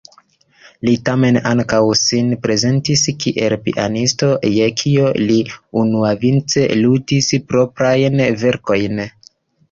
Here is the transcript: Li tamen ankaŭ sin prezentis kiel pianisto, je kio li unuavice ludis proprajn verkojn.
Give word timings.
Li 0.87 0.91
tamen 1.07 1.35
ankaŭ 1.49 1.81
sin 1.97 2.31
prezentis 2.45 3.03
kiel 3.23 3.55
pianisto, 3.65 4.29
je 4.53 4.69
kio 4.79 5.11
li 5.25 5.35
unuavice 5.81 6.63
ludis 6.79 7.29
proprajn 7.53 8.23
verkojn. 8.45 9.03